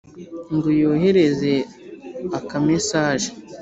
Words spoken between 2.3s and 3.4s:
aka mesage